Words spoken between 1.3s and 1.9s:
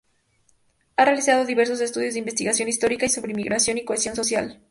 diversos